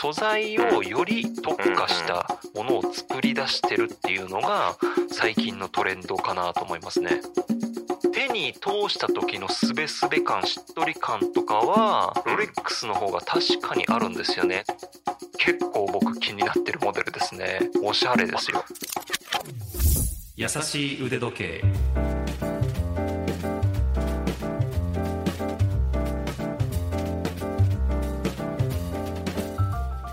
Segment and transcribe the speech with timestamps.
[0.00, 4.76] 素材をより特化したものを作り出してるっていうのが
[5.10, 7.20] 最近のトレンドかなと思いますね。
[8.12, 14.62] 手に通した時のスベスベ感しっとり感とかはロレックスの方が確かにあるんですよね。
[15.36, 17.68] 結構僕気になってるモデルですね。
[17.82, 18.64] おしゃれですよ。
[20.36, 22.07] 優しい腕時計。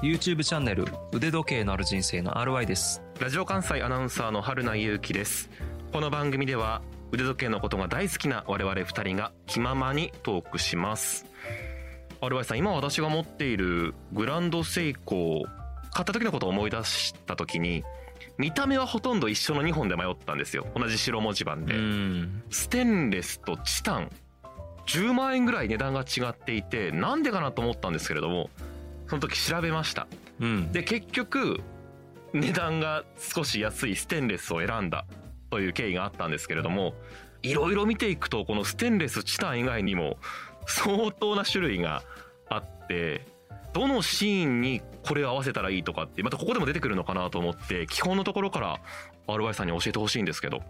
[0.06, 3.02] YouTube チャンネル腕時計のある人生の RY です。
[3.20, 5.50] ラジオ関西アナウンサーの春名優樹です。
[5.92, 11.26] この番組では腕時計のことが大好きな我々二人が気ままにトークします。
[12.22, 15.44] RY さん今私が持っているグランドセイコー
[15.92, 17.84] 買った時のことを思い出した時に
[18.38, 20.68] 見た目はほとんど一緒の2本で迷ったんですよ。
[20.76, 21.74] 同じ白文字盤で。
[22.52, 24.12] ステンレスとチタン。
[24.86, 28.52] 10万円ぐらい値段が違っていてなんでかなと思ったんですけれども
[29.08, 30.08] その時調べました、
[30.40, 31.62] うん、で結局
[32.34, 35.06] 値段が少し安いステンレスを選んだ
[35.50, 36.94] という経緯があったんですけれども
[37.44, 40.18] いろいろ見ていくとこのステンレスチタン以外にも
[40.68, 42.04] 相当な種類が
[42.50, 43.26] あって
[43.74, 48.80] どのシーンにこれを合わせたらいいとかってまたここでも出てくるのかなと思って基本のところから
[49.28, 50.62] RY さんに教えてほしいんですけど。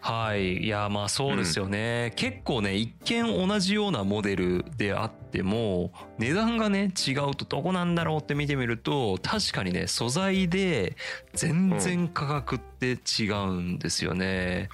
[0.00, 0.64] はい。
[0.64, 2.08] いや、まあそうですよね。
[2.10, 10.96] うん、結構ね、一見同じようなモデルであっても、値段がね、違うとどこなんだろうって見てみると、確かにね、素材で
[11.34, 14.70] 全然価格って違うんですよね。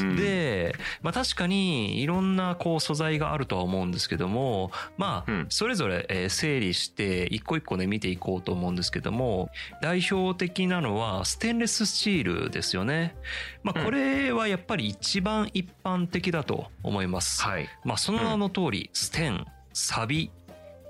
[0.00, 9.50] うん、で、まあ確かにいろんなこう素材があるとは思うんですけども、まあ、それぞれ整理して一個一個ね、見ていこうと思うんですけども、
[9.82, 13.14] 代表的なのはステンレススチールですよね。
[13.62, 17.42] まあこれはやっぱり一番一般的だと思います。
[17.42, 17.68] はい。
[17.84, 20.30] まあその名の通り、ステン、サビ、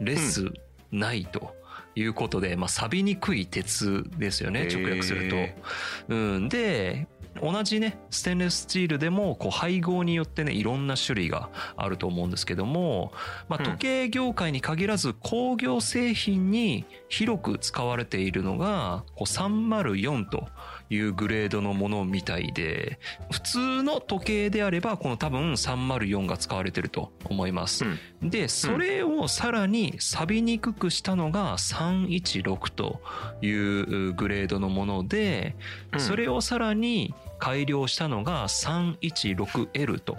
[0.00, 0.52] レス、
[0.90, 1.58] ないと。
[1.96, 6.14] いうことで、まあ、錆びにくい鉄ですよね、直訳すると。
[6.14, 6.48] うん。
[6.48, 7.08] で、
[7.40, 13.12] 同じね、ステンレススチールでも、こう、配合によってね、いろんな種類があると思うんですけども、
[13.48, 20.48] まあ、時計業界に限らず工業製品に広く使われているのが、こう、304と
[20.90, 22.98] いうグレードのものみたいで、
[23.30, 27.84] 普通の時計であれば、この多分304が使われてると思います。
[28.22, 33.00] うん、で、それをさらに錆びにくくしたのが316と
[33.40, 35.54] いうグレードのもので、
[35.98, 40.18] それをさらに改良したのが 316L と。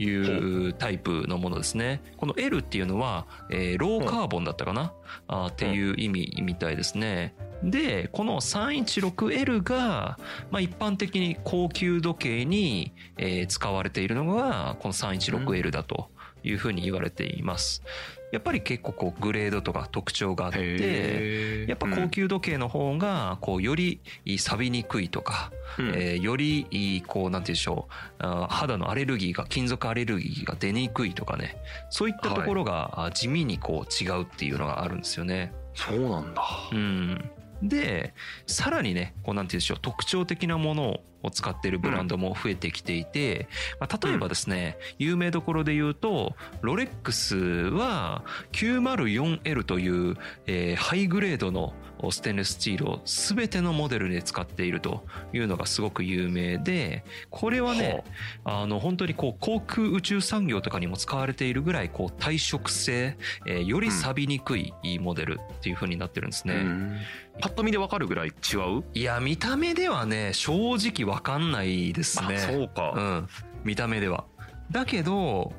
[0.00, 2.00] いうタイプのものですね。
[2.18, 4.92] この L っていうのは、えー、ローカーボンだったかな、
[5.26, 7.34] あっていう意味みたいですね。
[7.62, 10.18] で、この 316L が、
[10.50, 16.08] まあ、一般的に高級時計に、えー、使われているのが、この 316L だと
[16.42, 17.82] いうふうに言われています。
[18.30, 27.88] やっぱり結構こうグレードとか特徴があって、やっぱ高級時計の方が、こうより錆びにくいとか、うん、えー、よりこうなんて言うんでしょ
[28.20, 31.56] う、肌のアレルギーが、金属アレルギーが出にくいとかね、
[31.88, 35.52] そういったところが地味にこう違うっていうのがあるんですよね。
[35.74, 36.42] そうなんだ。
[36.72, 37.30] うん。
[37.62, 38.14] で、
[38.46, 41.00] さらにね、こうなんて言うんでしょう、特徴的なものを
[41.32, 43.48] 使っているブランドも増えてきていて、
[43.80, 51.74] まあ、例えばですね、うん、有名どころで言うと、ロレックスは 904L という、えー、ハイグレードの
[52.10, 58.04] ステンレススチールを全てのモデルで使っているというのがすごく有名で、これはね、
[58.44, 66.54] あの本当にこう航空宇宙産業とかにも使われているぐらいこう耐食性、えー、より錆びにくいモデルっていう風になってるんですね。
[66.54, 66.98] うん。
[67.40, 68.84] パッと見でわかるぐらい違う？
[68.94, 72.38] いや、見た目ではね、正直わかんないですね。
[72.38, 72.92] そうか。
[72.94, 73.28] うん。
[73.64, 74.24] 見た目では。
[74.70, 75.52] だけど、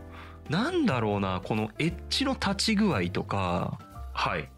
[0.50, 3.80] なんだろうな、このエッジの立ち具合とか、
[4.14, 4.50] はい。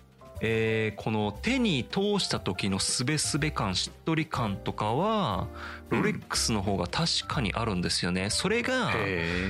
[0.42, 5.48] えー、この手に通した時のすべすべ感、しっとり感とかは、
[5.90, 8.30] ロレックスの方が確かにあるんですよね。
[8.30, 8.92] それが、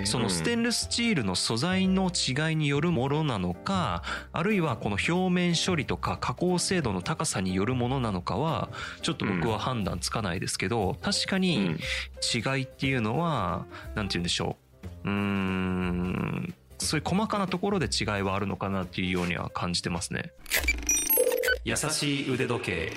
[0.03, 4.03] そのステンレススチールの素材の違いによるものなのか、
[4.33, 8.69] あるいはこの表面処理とか加工精度の高さによるものなのかは、
[9.01, 11.77] ちょっと僕は判断つかないですけど、確かに
[12.33, 13.65] 違いっていうのは、
[13.95, 14.57] なんて言うんでしょ
[15.05, 15.07] う。
[15.07, 16.53] うーん、
[16.85, 20.31] そういう細かなところで違いはあるのかなっていうようには感じてますね。
[21.63, 22.93] 優しい腕時計。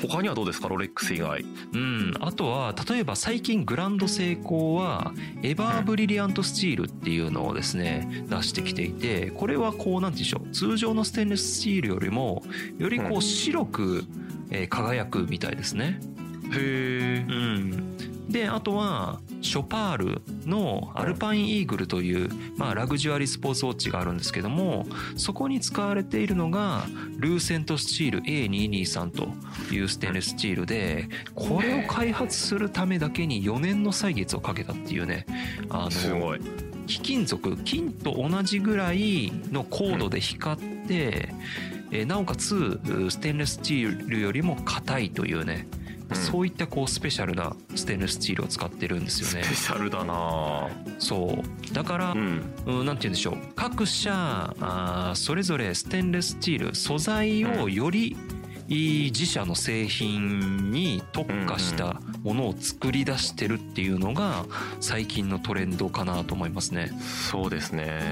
[0.00, 1.44] 他にはどうですかロレックス以外？
[1.74, 5.12] うんあとは例えば最近グランドセイコーは
[5.42, 10.72] エバーブリリアントスチールっていうのをですね出してきていてこれはこうなんて言うんでしょう。
[10.72, 12.42] 通常のステンレススチールよりも
[12.78, 14.04] よりこう白く、
[14.70, 16.00] 輝くみたいですね。
[16.52, 17.26] へえ。
[17.28, 17.98] うん。
[18.28, 24.86] であとはショパールのアルパインイーグルという、まあ、ラグジュアリースポーツウォッチがあるんですけども
[25.16, 26.84] そこに使われているのが
[27.16, 29.28] ルーセントスチール A223 と
[29.74, 35.24] いうステンレススチールでこれを開発するためだけに4年の歳月をかけたっていうね
[35.70, 36.40] あのすごい
[36.86, 41.30] 貴金属金と同じぐらいの高度で光って、
[41.90, 42.78] えーなおかつ
[43.08, 45.66] ステンレススチールよりも硬いというね、
[46.10, 46.16] うん。
[46.16, 49.48] そういったこうスペシャルなステンレススチールを使ってるんですスよね。
[49.48, 50.68] ペシャルだな。
[50.98, 51.74] そう。
[51.74, 52.42] だから、うん。
[52.66, 53.36] うん、なんて言うんでしょう。
[53.54, 54.12] 各社
[54.60, 58.16] あーそれぞれステンレススチール素材をより
[58.68, 64.44] いい自社の製品に特化したものを作り出してるっていうのが
[64.80, 66.92] 最近のトレンドかなと思いますね。
[67.30, 68.02] そうですね。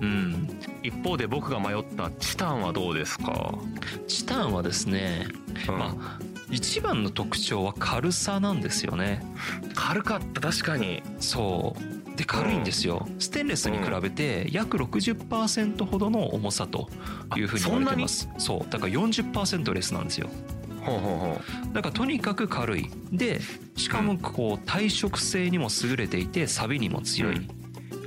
[0.00, 0.48] うん、
[0.82, 3.54] 一方で僕が迷ったチタンはどうですか、
[4.08, 5.26] チタンはですね、
[5.68, 5.78] うん。
[5.78, 6.18] まあ
[6.52, 9.24] 一番の特徴は軽さなんですよね。
[9.74, 11.02] 軽かった確かに。
[11.18, 12.16] そう。
[12.16, 16.90] で軽いんですよ、ステンレスに比べて約60%ほどの重さと
[17.36, 18.28] いうふうに言われてます。
[18.36, 18.70] そう。
[18.70, 20.28] だから40%レスなんですよ。
[20.82, 21.40] ほうほうほ
[21.72, 22.90] だからとにかく軽い。
[23.10, 23.40] で
[23.76, 27.61] しかもこう耐食性にも優れていて錆にも強い、うん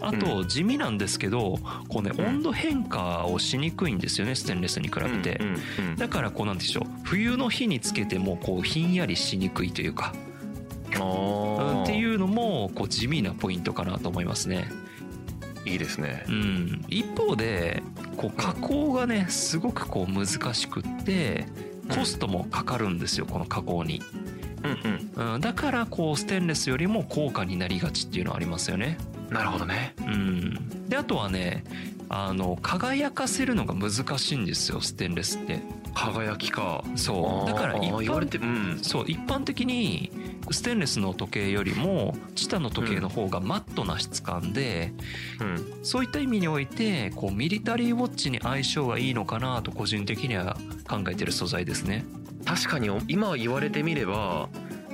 [0.06, 1.58] あと地味なんですけど
[1.90, 2.26] こうねうん。
[2.26, 5.40] 温度変化をしにくいんですよねステンレスに比べて、
[5.98, 10.14] だからこうなんでしょう冬の日につけてもこうひんやりしにくいというか
[11.84, 14.70] っていうのもこう地味なポイントかなと思いますね。
[15.66, 16.24] いいですね。
[16.30, 17.82] うん、一方で
[18.18, 21.48] こう加工がねすごくこう難しくって
[21.90, 24.02] コストもかかるんですよこの加工に、
[24.64, 25.34] うんうん。
[25.34, 28.98] うん、だからこうステンレスよりも高価になりがちっていうのはありますよね、
[29.30, 29.96] なるほどね。
[30.00, 31.64] うん、であとはね
[32.10, 35.62] あの輝かせるのが難しいんですよステンレスって。
[35.94, 36.84] 輝きか。
[36.96, 37.50] そう。
[37.50, 38.80] だから一あー言われ般てうん。
[38.82, 40.12] そう一般的に
[40.52, 44.94] ステンレスの時計よりもチタンの時計の方がマットな質感で、
[45.40, 45.80] うん。
[45.84, 50.58] そういった意味においてこうミリタリーウォッチに相性がいいのかなと個人的には
[50.88, 52.06] 考えてる素材ですね。
[52.46, 54.50] 確かに今言われてみれば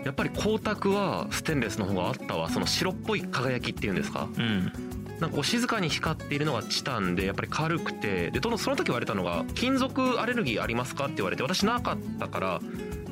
[0.06, 2.50] やっぱり光沢はステンレスの方があったわ。
[2.50, 4.28] その白っぽい輝きっていうんですか？
[4.38, 4.72] うん、
[5.20, 8.32] なんかこう静かに光っているのがチタンでやっぱり軽くて。
[8.32, 12.62] でその時言われたのが金属アレルギーありますかって言われて私なかったから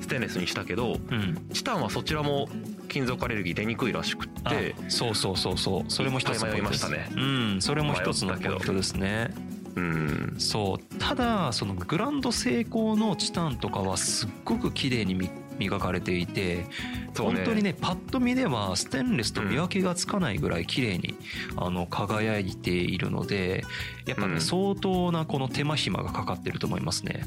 [0.01, 2.47] ステンレスにしたけどうん、チタンはそちらも
[2.88, 5.92] 金属アレルギー出にくいらしくっあてそうそうそうそう。
[5.92, 7.21] それも一つのポイントですいっぱい迷いま
[7.51, 9.33] うん、それも一つのポイントですね。
[9.75, 10.35] うん。
[10.39, 10.95] そう。
[11.00, 16.65] ただそのグランド成功のチタンとかはすっごく綺麗にみ磨かれていて、
[17.13, 21.15] そう本当にねパッと見ではステンレスと見分けがつかないぐらい綺麗に
[21.57, 23.63] あの輝いているので
[24.07, 24.41] やっぱね、うん。
[24.41, 27.25] 相当なこの手間暇がかかってると思いますね。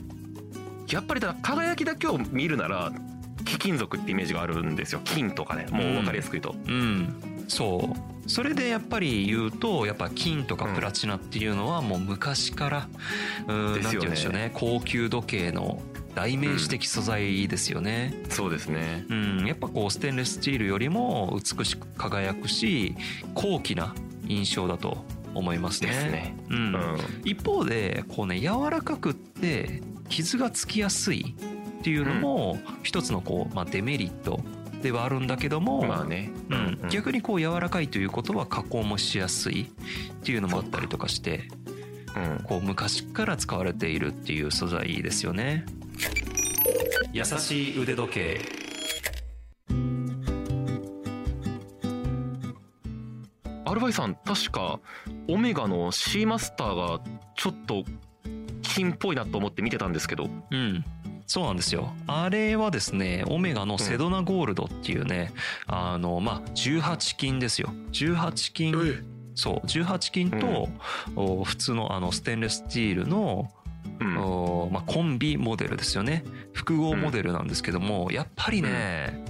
[0.89, 2.93] やっぱりだから輝きだけを見るなら
[3.45, 5.01] 貴金属ってイメージがあるんですよ。
[5.05, 5.67] 金とかね。
[5.71, 8.31] もう分かりやすく言うと、うん、そう。
[8.31, 12.89] それでやっぱり言うとやっぱ金とかプラチナっていうのはもう昔から、
[13.49, 13.83] うん、ですよね。
[13.83, 14.51] なんて言うんでしょうね。
[14.55, 15.83] 高級時計の
[16.15, 18.15] 代名詞的素材ですよね。
[18.29, 19.07] そうですね。
[19.09, 22.95] うん、やっぱこうステンレススチールよりも美しく輝くし
[23.35, 23.95] 高貴な
[24.29, 25.05] 印象だと
[25.35, 25.89] 思いますね。
[25.89, 26.37] ですね。
[26.51, 26.75] うん。
[26.75, 26.99] うん。
[27.25, 31.35] 一方でこうね柔らかくって傷がつきやすい
[31.81, 34.41] っていうのも一つのこう、まあ、デメリット
[34.83, 36.89] ではあるんだけども、まあね、うん。
[36.91, 41.49] 逆にこう柔らかいということは加工もしやすいっていうのもあったりとかして
[42.15, 42.45] うん。
[42.45, 45.65] こう昔から使われているっていう素材ですよね
[47.13, 48.41] 優しい腕時計。
[53.65, 54.81] アルバイさん確か
[55.29, 57.01] オメガのシーマスターが
[57.37, 57.85] ちょっと
[58.63, 60.29] 金っぽいなと思って見てたんですけど。
[60.51, 60.85] うん。
[61.27, 61.95] そうなんですよ。
[62.07, 65.33] あれはですねオメガのセドナゴールドっていうね、
[65.67, 67.71] あのまあ18金ですよ。
[67.93, 69.05] 18金。
[69.35, 70.69] そう18金と、
[71.17, 73.51] お普通のあのステンレススチールの
[74.01, 74.19] うん。
[74.19, 76.25] おまあ、コンビモデルですよね。
[76.53, 79.25] 複合モデルなんですけども、やっぱりね、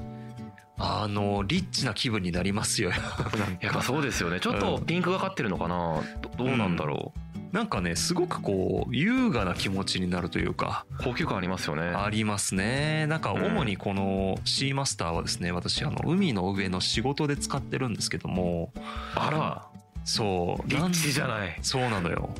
[0.78, 2.90] あのリッチな気分になりますよ。
[3.60, 4.40] やっぱそうですよね。
[4.40, 6.00] ちょっとピンクがかってるのかな。
[6.20, 7.12] どどうなんだろ
[7.52, 11.82] なんかねすごくこう優雅な気持ちになるというかう高級感ありますよね。
[11.82, 13.06] ありますね。
[13.06, 18.72] なんか主にこのシーマスターはですね私あの海の上の仕事で使ってるんですけども
[19.14, 20.68] あらそう。
[20.68, 21.58] リッチじゃない。
[21.62, 22.30] そうなのよ。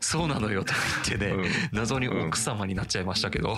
[0.00, 0.72] そうなのよと
[1.06, 1.44] 言ってね、うん。
[1.72, 3.56] 謎に奥様になっちゃいましたけど、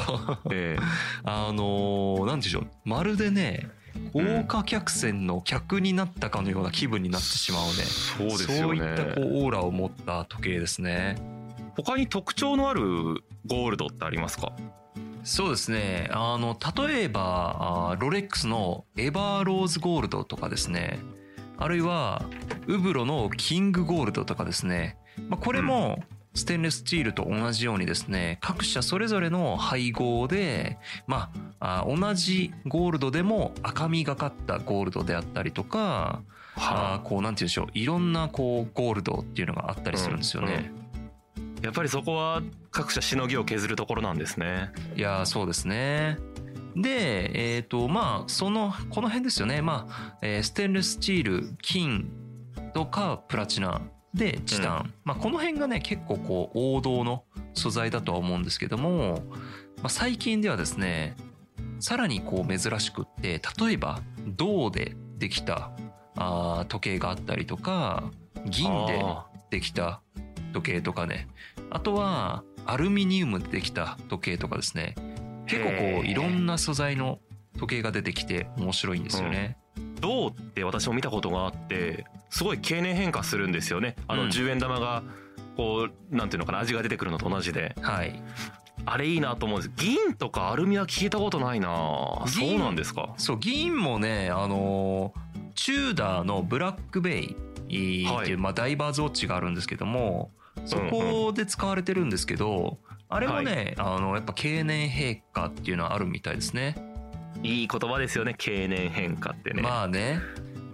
[0.50, 0.76] え
[1.24, 2.66] あのーなんでしょう。
[2.84, 3.68] まるでね
[4.14, 11.16] うん豪華客船の客になったかのような気分になってしまうね、えそうですよそういったこねうオーラを持った時計ですね。
[11.76, 12.80] 他に特徴のある
[13.46, 14.52] ゴールドってありますか？
[15.24, 16.08] そうですね。
[16.10, 20.98] あの例えばあロレックスのエバーローズゴールドとかですね
[21.62, 22.24] あるいは
[22.66, 24.96] ウブロのキングゴールドとかですね、
[25.28, 26.02] まあ、これも
[26.34, 36.22] ステンレススチールと同じようにですね各社それぞれの配合でまああ同じゴールドでも赤みがかったゴールドであったりとか
[36.56, 40.72] あこうなんて言うんでしょういろんなこうゴールドっていうのがあったりするんですよね。
[41.62, 42.42] やっぱりそこは
[42.72, 44.72] 各社しのぎを削るところなんですね。
[44.96, 46.18] いやーそうですね。
[46.76, 49.62] で、えっ、と、まあ、その、この辺ですよね。
[49.62, 52.08] まあ、えーステンレススチール、金
[52.74, 53.82] とかプラチナ
[54.14, 54.94] でチタン。
[55.04, 57.24] まあ、この辺がね、結構こう、王道の
[57.54, 59.22] 素材だとは思うんですけども、
[59.78, 61.16] まあ、最近ではですね、
[61.80, 65.72] さらにこう珍しくって、例えば、銅でできた
[66.16, 68.10] あー時計があったりとか、
[68.46, 70.00] 銀であできた
[70.52, 71.28] 時計とかね。
[71.70, 74.94] あとは、アルミニウムでできた時計とかですね。
[75.46, 77.18] 結構こう、いろんな素材の
[77.58, 79.56] 時計が出てきて面白いんですよね。
[79.76, 83.96] ー銅って私も見たことがあってすごい経年変化するんですよね。
[84.08, 84.28] あのうん。
[84.30, 85.02] 10円玉が
[85.56, 87.74] こうなんていうのかな味が出てくるのと同じで。
[87.80, 88.20] はい。
[88.84, 89.72] あれいいなと思うんです。
[89.76, 92.24] 銀とかアルミは聞いたことないな。
[92.36, 92.50] 銀？
[92.50, 93.14] そうなんですか？
[93.16, 95.20] そう、銀もね、あのー
[95.54, 98.36] チューダーのブラックベイっていう、はい。
[98.38, 100.30] まあ、ダイバーズウォッチがあるんですけども、
[100.64, 102.78] そこで使われてるんですけど、
[103.14, 106.74] あれもね、あの、やっぱ経年変化っていうのはあるみたいですね。
[107.42, 110.20] いい言葉ですよね経年変化ってね、まあね。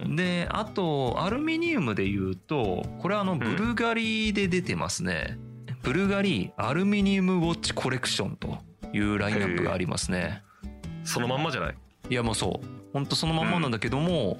[0.05, 5.37] で、あと、アルミニウムで言うと、これあの、ブルガリで出てますね。
[5.81, 8.57] ブルガリアルミニウムウォッチコレクションと
[8.93, 10.43] いうラインナップがありますね。
[11.03, 11.75] そのまんまじゃない？
[12.09, 12.67] いや、もうそう。
[12.93, 14.39] ほんとそのまんまなんだけども、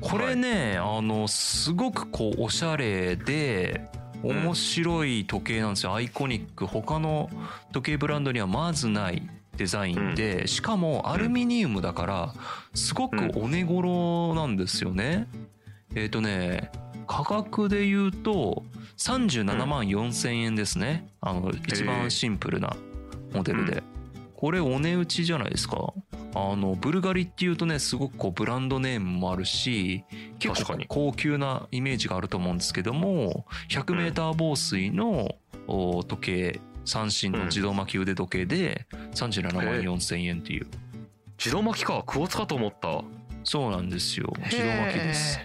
[0.00, 3.88] これね、あの、すごくこう、おしゃれで、
[4.22, 5.94] 面白い時計なんですよ。
[5.94, 6.66] アイコニック。
[6.66, 7.30] 他の
[7.72, 9.22] 時計ブランドにはまずない
[9.56, 12.34] デザインで、しかもアルミニウムだから、
[12.74, 15.28] すごくお値頃なんですよね。
[15.94, 16.70] えっ、とね、
[17.06, 18.64] 価格で言うと、
[18.98, 21.08] 37万4千円ですね。
[21.20, 22.76] あの、一番シンプルな
[23.32, 23.82] モデルで。
[24.36, 25.92] これお値打ちじゃないですか。
[26.34, 30.04] あの、ブルガリっていうとね、すごくこうブランドネームもあるし、
[30.38, 40.66] 結構高級なイメージがあると思うんですけども、100メーター防水のお時計、三振の自動巻き腕時計で37万4千円っていう。
[41.38, 43.02] 自動巻きかクォーツかと思った
[43.44, 44.32] そうなんですよ。
[44.44, 45.40] 自動巻きです。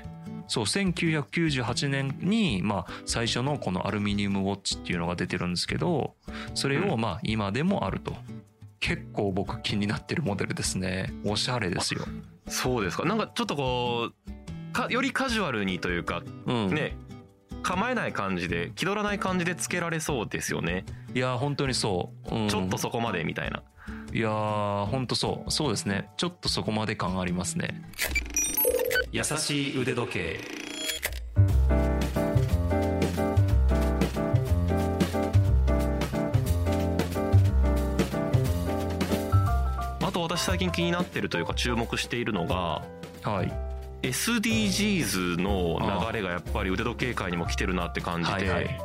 [0.48, 6.16] そう、1998年に、まあ、最初のこのアルミニウムウォッチっていうのが出てるんですけど、
[6.54, 8.16] それを、うんまあ、今でもあると。
[8.84, 11.14] 結構僕気になってるモデルですね。
[11.24, 12.02] おしゃれですよ。
[12.50, 16.76] そうですかなんかちょっとこうかよりカジュアルにというかうん。
[16.76, 16.98] ね
[17.62, 20.84] 構えない感じで気取らない感じでつけられそうですよね、
[21.16, 22.36] いや、本当にそう。
[22.36, 23.64] うん、ちょっとそこまでみたいな
[24.12, 25.52] いやー、本当そう。
[25.52, 26.10] そうですね。
[26.18, 27.90] ちょっとそこまで感ありますね。
[29.14, 30.63] 優しい腕時計。
[40.38, 42.84] 私最近気になってるというか注目しているのが
[43.24, 43.54] はい。
[44.02, 45.80] SDGs の
[46.12, 48.82] 流れがやっぱり腕時計界にも来てるなって感じで、はいはい。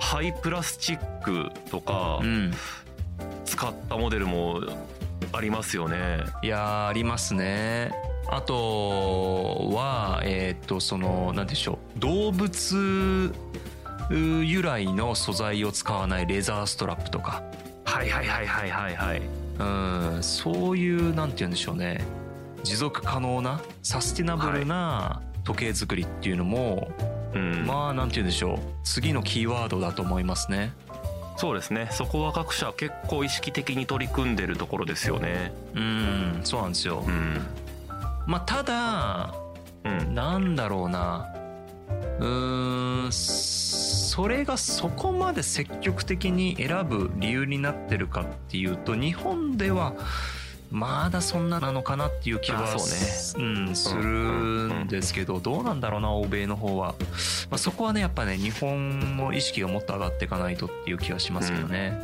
[0.00, 2.52] ハイプラスチックとかうん。
[3.44, 4.62] 使ったモデルも
[5.32, 6.24] ありますよね。
[6.42, 7.92] いやーありますね。
[8.30, 11.98] あとは、えっ、と、その、なんでしょう。
[11.98, 13.32] 動物
[14.10, 17.42] 由来の素材を使わないレザーストラップとか、
[17.84, 19.22] はいはいはいはいはいはい。
[19.58, 19.64] う
[20.18, 22.04] ん、そういう、なんて言うんでしょうね。
[22.62, 26.90] 持続可能な、サスティナブルな時計作りっていうのも、
[27.34, 28.58] うん、まあ、なんて言うんでしょう。
[28.84, 30.72] 次のキーワードだと思いますね。
[31.36, 31.88] そうですね。
[31.92, 35.52] そこは各社結構意識的に取り組んでるところですよね。
[35.74, 37.10] うん、そうなんですよう。
[37.10, 37.46] ん。
[38.26, 39.34] まあ、ただ、
[39.84, 40.14] うん。
[40.14, 41.28] なんだろうな。
[42.18, 43.12] うーん、
[44.18, 49.94] それがそこまで積極的に選ぶ理由になってるかっていうと、日本では
[50.72, 52.78] まだそんななのかなっていう気はあそ
[53.38, 56.96] ううん、するんですけど、どうなんだろうな、欧米の方は。
[57.48, 61.96] まあ、そこはね、やっぱね、日本の意識がもっと上がっていかないとっていう気はしますけどね。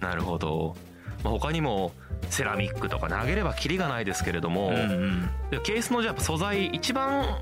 [0.00, 0.74] なるほど。
[1.22, 1.92] まあ、他にも
[2.30, 5.30] セラミックとか投げればキリがないですけれども、うんうん。
[5.52, 7.38] でケースのじゃあ素材一番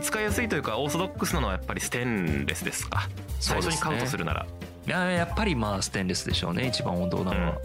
[0.00, 3.08] 使いやすいというかオーソドックスなのはやっぱりステンレスですか？
[3.40, 4.46] 最初に買うとするなら。
[4.86, 7.58] いや、やっぱりまあ、ステンレスでしょうね、一番王道なのは。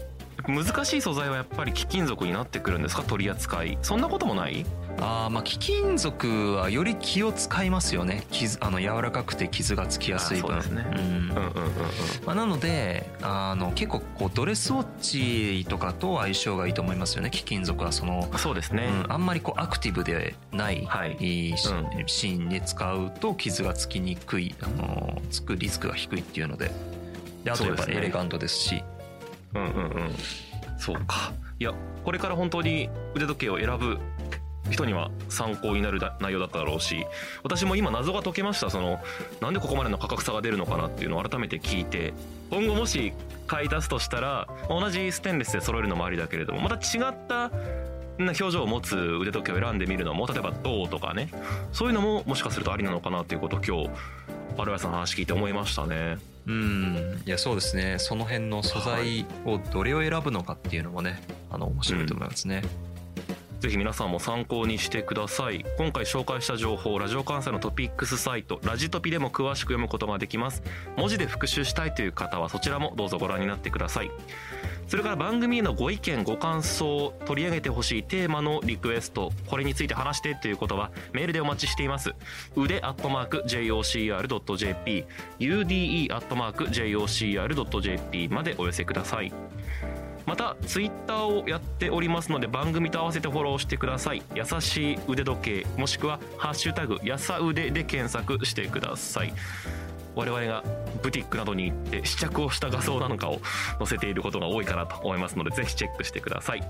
[0.48, 3.78] 難しい素材はやっぱり貴金属になってくるんですか取り扱い。
[3.82, 4.66] そんなこともない？
[4.98, 8.24] あーまあ貴金属はより気を使いますよね。
[8.30, 10.56] 傷あの柔らかくて傷がつきやすい分。
[10.56, 10.90] あそうですね。
[10.92, 11.00] うん。
[11.00, 11.72] うんうんうんうん。
[12.26, 17.92] まあ、なのであの結構こうドレスウォッチとかと相性がいいと思いますよね貴金属は。
[17.92, 21.50] その、そうですね、うん、あんまりこうアクティブでない、はい。
[21.50, 26.70] いシーンで使うと傷がつきにくいあのつくリスクが低いっていうので
[27.44, 28.84] であとやっぱエレガントですし
[29.54, 30.14] うんうん
[30.78, 31.32] そうか。
[31.58, 31.72] いや
[32.04, 33.98] これから本当に腕時計を選ぶ
[34.70, 37.04] 人には参考になる内容だっただろうし
[37.42, 38.70] 私も今謎が解けました。
[38.70, 39.00] その
[39.40, 42.14] なんでここまでの価格差が出るのかなっていうのを改めて聞いて
[42.50, 43.12] 今後もし
[43.46, 47.50] 買い足すとしたら同じステンレスで揃えるのもありだけれどもまた違った
[48.18, 51.28] な表情を持つ腕時計を選んでみるのも例えば銅とかね
[51.72, 53.90] そういうのももしかするとありなのかなっていうことを今日
[54.58, 56.31] アルバイさんの話聞いて思いましたね。
[56.46, 57.22] うん。
[57.24, 57.96] いやそうですね。
[57.98, 62.62] その辺の素材をどれを選ぶのかっていうのもねあの面白いと思いますね、
[63.62, 65.64] ぜひ皆さんも参考にしてください。
[65.78, 70.64] 今回紹介した情報ラジオ関西のトピックスサイトラジトピでも詳しく読むことができます。
[70.96, 74.10] 文字で復習したいという方はそちらもどうぞご覧になってください。
[74.88, 82.16] それから番組へのご意見ご感想取り上げてほしいテーマのリクエストこれについて話してということはメールでお待ちしています。
[82.56, 85.04] 腕アットマーク JOCR.jp
[85.38, 89.32] ude アットマーク JOCR.jp までお寄せください。
[90.26, 94.22] またツイッターをやっておりますので番組と合わせてフォローしてください。
[94.34, 99.32] 優しい腕時計もしくは「ハッシュタグやさ腕」で検索してください。
[100.14, 100.62] 我々が
[101.02, 103.40] ブティックなどに行って試着をした画像なんかを
[103.78, 106.62] 載せていることが多いかなと思いますのでぜひチェックしてください。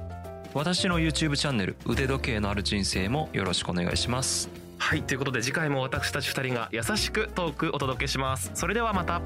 [0.54, 4.48] 私の YouTube チャンネル腕時計のある人生もよろしくお願いします。
[4.78, 8.50] はいということで次回も私たち2人が優しくトークお届けします。
[8.54, 9.22] それではまた